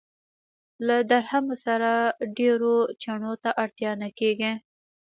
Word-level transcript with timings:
له 0.87 0.97
درهمو 1.11 1.55
سره 1.65 1.91
ډېرو 2.37 2.75
چنو 3.03 3.33
ته 3.43 3.49
اړتیا 3.63 3.91
نه 4.01 4.09
کېږي. 4.19 4.53